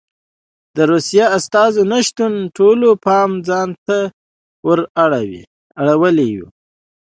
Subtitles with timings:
[0.75, 3.97] د روسیې استازو نه شتون ټولو پام ځان ته
[4.67, 4.79] ور
[5.83, 6.41] اړولی و